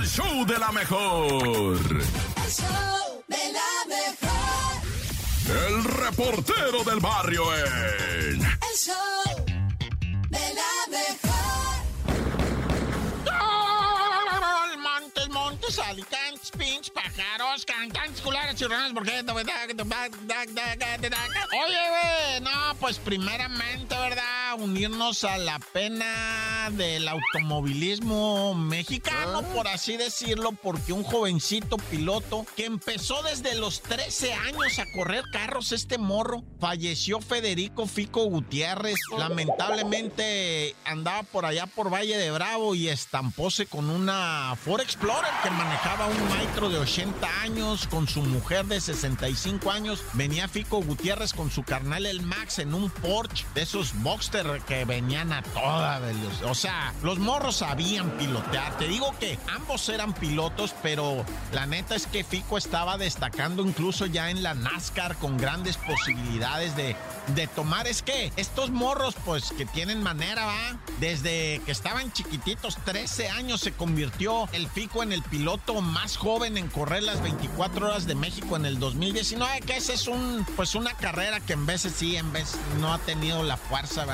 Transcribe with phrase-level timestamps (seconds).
[0.00, 1.42] el show de la mejor.
[1.42, 4.80] El show de la mejor.
[5.68, 8.40] El reportero del barrio en...
[8.40, 9.44] El show
[10.30, 11.84] de la mejor.
[13.26, 14.78] ¡Gol!
[14.78, 19.22] Montes, montes, alicantes, pinch, pájaros, cantantes, culares, churrones, porque...
[21.52, 24.39] Oye, güey, no, pues primeramente, ¿verdad?
[24.54, 32.66] Unirnos a la pena del automovilismo mexicano, por así decirlo, porque un jovencito piloto que
[32.66, 38.98] empezó desde los 13 años a correr carros, este morro, falleció Federico Fico Gutiérrez.
[39.16, 45.50] Lamentablemente andaba por allá por Valle de Bravo y estampóse con una Ford Explorer que
[45.50, 50.02] manejaba un maestro de 80 años con su mujer de 65 años.
[50.14, 54.84] Venía Fico Gutiérrez con su carnal el Max en un Porsche de esos Boxster que
[54.84, 56.00] venían a toda.
[56.44, 58.76] O sea, los morros sabían pilotear.
[58.78, 64.06] Te digo que ambos eran pilotos, pero la neta es que Fico estaba destacando incluso
[64.06, 66.96] ya en la NASCAR con grandes posibilidades de,
[67.34, 67.86] de tomar.
[67.86, 70.78] Es que estos morros, pues que tienen manera, va.
[70.98, 76.56] Desde que estaban chiquititos, 13 años, se convirtió el Fico en el piloto más joven
[76.56, 79.60] en correr las 24 horas de México en el 2019.
[79.60, 82.98] Que esa es un, pues una carrera que en veces sí, en veces no ha
[82.98, 84.04] tenido la fuerza,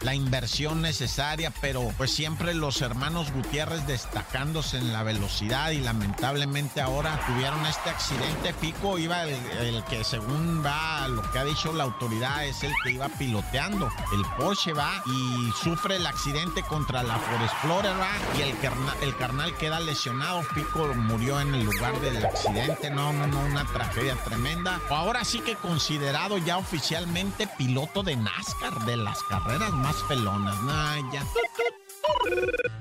[0.00, 6.80] la inversión necesaria, pero pues siempre los hermanos Gutiérrez destacándose en la velocidad y lamentablemente
[6.80, 8.52] ahora tuvieron este accidente.
[8.54, 12.72] Fico iba el, el que según va lo que ha dicho la autoridad es el
[12.82, 18.10] que iba piloteando el Porsche va y sufre el accidente contra la Ford Explorer va
[18.38, 20.42] y el, carna- el carnal queda lesionado.
[20.54, 22.90] Fico murió en el lugar del accidente.
[22.90, 24.80] No, no, no, una tragedia tremenda.
[24.90, 30.60] Ahora sí que considerado ya oficialmente piloto de NASCAR de las carreras más pelonas.
[30.62, 31.24] Nah, ya.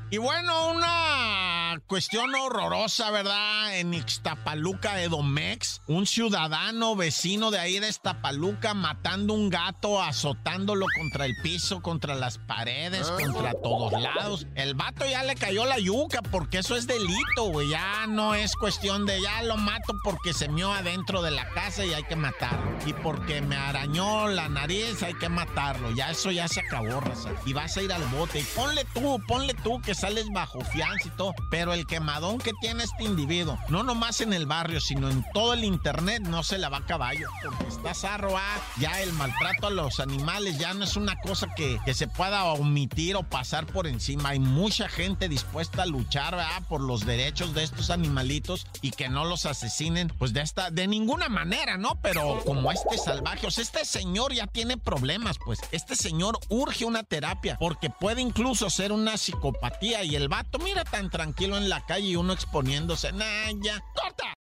[0.10, 3.78] Y bueno, una cuestión horrorosa, ¿verdad?
[3.78, 10.86] En Ixtapaluca de Domex, un ciudadano vecino de ahí de Ixtapaluca matando un gato, azotándolo
[10.98, 14.48] contra el piso, contra las paredes, contra todos lados.
[14.56, 17.70] El vato ya le cayó la yuca porque eso es delito, güey.
[17.70, 21.86] Ya no es cuestión de ya lo mato porque se mió adentro de la casa
[21.86, 22.78] y hay que matarlo.
[22.86, 25.92] Y porque me arañó la nariz hay que matarlo.
[25.92, 27.32] Ya eso ya se acabó, raza.
[27.46, 28.40] Y vas a ir al bote.
[28.40, 31.34] Y ponle tú, ponle tú que sales bajo fianza y todo.
[31.50, 35.54] Pero el quemadón que tiene este individuo, no nomás en el barrio, sino en todo
[35.54, 37.30] el internet, no se la va a caballo.
[37.44, 41.48] Porque está zarro, ah, ya el maltrato a los animales ya no es una cosa
[41.56, 44.30] que, que se pueda omitir o pasar por encima.
[44.30, 46.64] Hay mucha gente dispuesta a luchar, ¿verdad?
[46.68, 50.88] Por los derechos de estos animalitos y que no los asesinen, pues de esta, de
[50.88, 52.00] ninguna manera, ¿no?
[52.02, 55.60] Pero como este salvaje, o sea, este señor ya tiene problemas, pues.
[55.72, 60.84] Este señor urge una terapia porque puede incluso ser una psicopatía y el vato, mira
[60.84, 63.12] tan tranquilo en la calle y uno exponiéndose.
[63.12, 64.34] Nah, ya, corta.